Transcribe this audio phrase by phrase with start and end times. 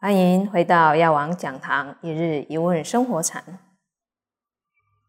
[0.00, 3.58] 欢迎回到药王讲堂，一日一问生活禅。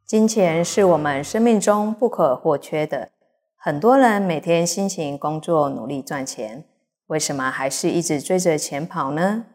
[0.03, 3.11] 金钱是我们生命中不可或缺的，
[3.55, 6.63] 很多人每天辛勤工作，努力赚钱，
[7.05, 9.45] 为什么还是一直追着钱跑呢？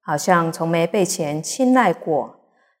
[0.00, 2.36] 好像从没被钱青睐过。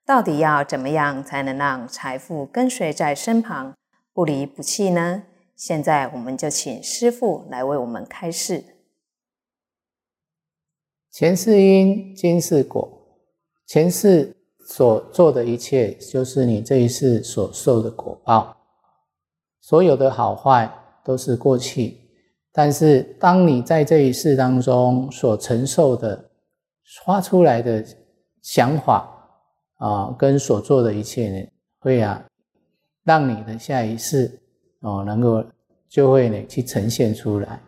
[0.06, 3.74] 到底要怎么样才能让财富跟随在身旁，
[4.14, 5.24] 不离不弃呢？
[5.54, 8.77] 现在我们就请师父来为我们开示。
[11.18, 12.88] 前世因，今世果。
[13.66, 18.56] 前世所做的一切，就是你这一世所受的果报。
[19.60, 20.72] 所有的好坏
[21.04, 21.96] 都是过去，
[22.52, 26.30] 但是当你在这一世当中所承受的、
[27.04, 27.84] 发出来的
[28.40, 29.12] 想法
[29.78, 31.48] 啊，跟所做的一切呢，
[31.80, 32.24] 会啊，
[33.02, 34.40] 让你的下一世
[34.82, 35.44] 哦，能够
[35.88, 37.60] 就会呢去呈现出来。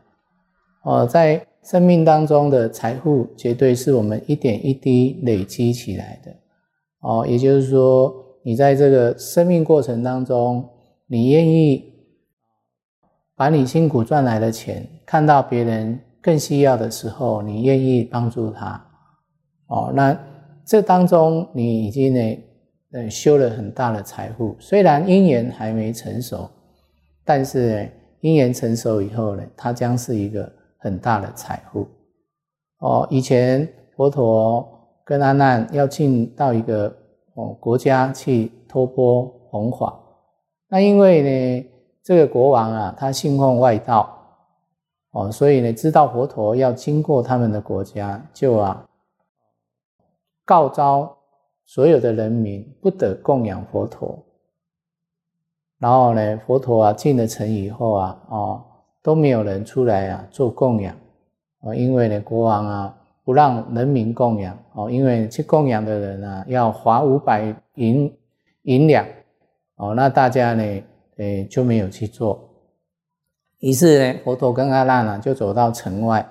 [0.84, 1.44] 哦，在。
[1.62, 6.34] 生命当中的财富，绝对是我们一点一滴累积起来的
[7.00, 7.26] 哦。
[7.28, 10.66] 也就是说，你在这个生命过程当中，
[11.06, 11.92] 你愿意
[13.36, 18.82] 把你辛苦赚来的钱，看到别人更需要的时候，你愿意帮助他
[19.66, 19.92] 哦。
[19.94, 20.18] 那
[20.64, 22.38] 这当中，你已经呢，
[22.92, 24.56] 呃，修了很大的财富。
[24.58, 26.48] 虽然因缘还没成熟，
[27.22, 27.86] 但是
[28.22, 30.50] 因缘成熟以后呢，它将是一个。
[30.82, 31.86] 很大的财富
[32.78, 33.06] 哦！
[33.10, 34.66] 以前佛陀
[35.04, 36.86] 跟阿难要进到一个
[37.34, 39.94] 哦国家去托钵弘法，
[40.68, 41.70] 那因为呢
[42.02, 44.08] 这个国王啊他信奉外道
[45.10, 48.88] 哦，所以呢知道佛陀要经过他们的国家，就啊
[50.46, 51.14] 告召
[51.66, 54.18] 所有的人民不得供养佛陀。
[55.78, 58.66] 然后呢佛陀啊进了城以后啊哦。
[59.02, 60.94] 都没有人出来啊做供养
[61.60, 68.12] 啊，因为呢国王啊不让人民供养哦，因为去供养的人啊要花五百银
[68.62, 69.06] 银两
[69.76, 70.82] 哦，那大家呢
[71.16, 72.48] 诶就没有去做。
[73.60, 76.26] 于是呢佛陀跟阿难啊就走到城外，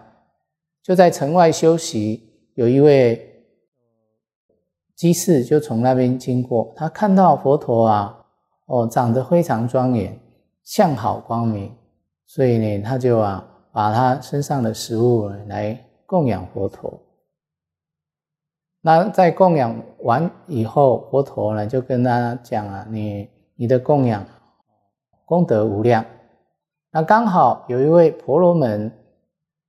[0.84, 2.28] 就在城外休息。
[2.56, 3.46] 有一位
[4.98, 8.26] 居士就从那边经过，他看到佛陀啊
[8.66, 10.20] 哦长得非常庄严，
[10.64, 11.72] 相好光明。
[12.30, 15.76] 所以呢，他就啊，把他身上的食物来
[16.06, 17.02] 供养佛陀。
[18.82, 24.24] 那在供养完以后，佛陀呢就跟他讲啊，你你的供养
[25.26, 26.06] 功德无量。
[26.92, 28.92] 那刚好有一位婆罗门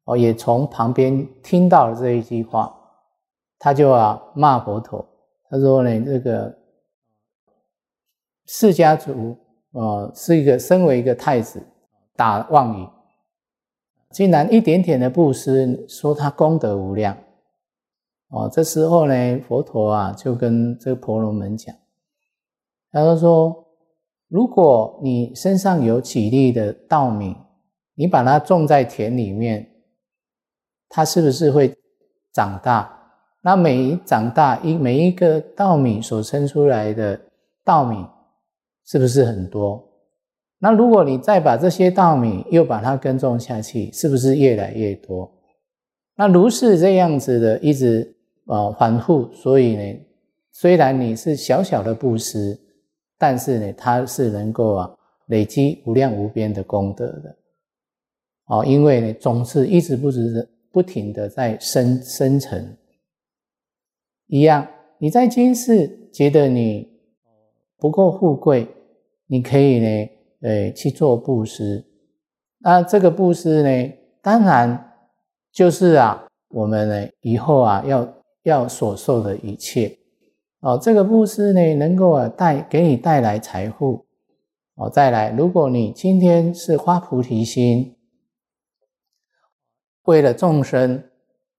[0.05, 2.79] 哦，也从旁边听到了这一句话，
[3.59, 5.03] 他就啊骂佛陀，
[5.49, 6.55] 他说呢，这个
[8.45, 9.35] 释迦族
[9.73, 11.67] 啊是一个身为一个太子。
[12.21, 12.87] 打妄语，
[14.11, 17.17] 竟然一点点的布施，说他功德无量
[18.29, 18.47] 哦。
[18.53, 21.75] 这时候呢，佛陀啊就跟这个婆罗门讲，
[22.93, 23.65] 他就说：
[24.29, 27.35] 如果你身上有几粒的稻米，
[27.95, 29.67] 你把它种在田里面，
[30.91, 31.75] 它是不是会
[32.35, 32.99] 长大？
[33.41, 37.19] 那每长大一每一个稻米所生出来的
[37.65, 38.05] 稻米，
[38.85, 39.90] 是不是很多？
[40.63, 45.33] 那如果你再把这些稻米又把它耕种下去，是不是越来越多？
[46.17, 50.01] 那如是这样子的一直啊反复，所以呢，
[50.53, 52.61] 虽然你是小小的布施，
[53.17, 54.95] 但是呢，它是能够啊
[55.29, 57.37] 累积无量无边的功德的。
[58.49, 62.77] 哦，因为呢，总是一直不止的不停的在生生成。
[64.27, 66.87] 一样，你在今世觉得你
[67.79, 68.69] 不够富贵，
[69.27, 70.11] 你可以呢。
[70.43, 71.85] 诶，去做布施，
[72.59, 73.93] 那这个布施呢，
[74.23, 74.93] 当然
[75.53, 78.15] 就是啊，我们呢以后啊要
[78.45, 79.99] 要所受的一切
[80.61, 84.07] 哦，这个布施呢能够啊带给你带来财富
[84.77, 84.89] 哦。
[84.89, 87.97] 再来，如果你今天是发菩提心，
[90.05, 91.05] 为了众生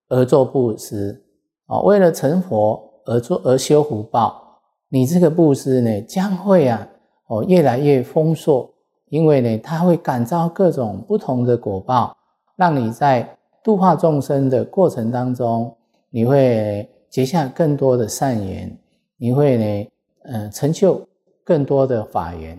[0.07, 1.23] 而做布施
[1.67, 6.87] 哦，为了成佛而做而修福报，你这个布施呢将会啊
[7.31, 8.69] 哦越来越丰硕。
[9.09, 12.15] 因为呢，它会感召各种不同的果报，
[12.55, 13.27] 让你在
[13.61, 15.75] 度化众生的过程当中，
[16.09, 18.73] 你会结下更多的善缘，
[19.17, 19.91] 你会呢，
[20.23, 21.05] 嗯，成就
[21.43, 22.57] 更多的法缘，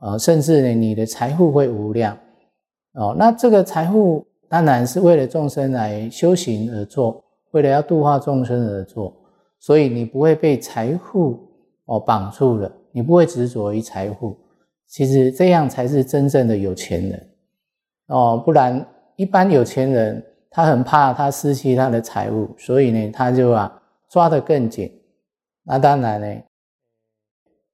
[0.00, 2.18] 呃，甚至呢，你的财富会无量，
[2.94, 7.22] 哦，那这个财富当然是为了众生来修行而做，
[7.52, 9.14] 为了要度化众生而做，
[9.60, 11.38] 所以你不会被财富
[11.84, 14.34] 哦绑住了，你不会执着于财富。
[14.86, 17.28] 其实这样才是真正的有钱人
[18.06, 24.90] 哦，不然一般有钱人他很怕他失去他的财物，所以呢，他就啊抓得更紧。
[25.64, 26.42] 那当然呢，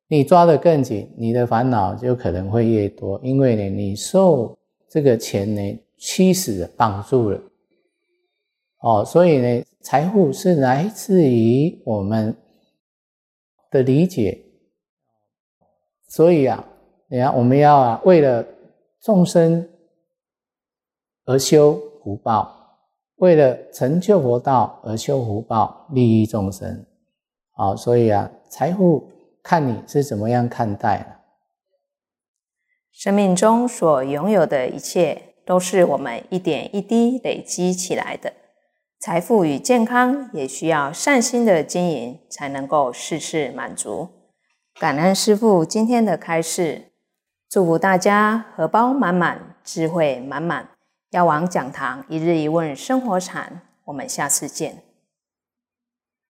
[0.09, 4.59] 你抓得更紧，你的烦恼就可能会越多，因为呢，你受
[4.89, 7.41] 这个钱呢驱使绑住了。
[8.81, 12.35] 哦，所以呢，财富是来自于我们
[13.71, 14.43] 的理解。
[16.12, 16.62] 所以啊，
[17.09, 18.44] 你看，我们要啊，为了
[19.00, 19.67] 众生
[21.25, 22.55] 而修福报，
[23.17, 26.85] 为了成就佛道而修福报，利益众生。
[27.53, 29.09] 好，所以啊，财富
[29.43, 31.20] 看你是怎么样看待了。
[32.93, 38.31] 生命中所拥有的一切，都是我们一点一滴累积起来的。
[39.00, 44.22] 财富与健康也需要善心的经营，才能够事事满足。
[44.81, 46.91] 感恩师父今天的开示，
[47.49, 50.71] 祝福大家荷包满满，智慧满满。
[51.11, 54.83] 药王讲堂一日一问生活禅，我们下次见。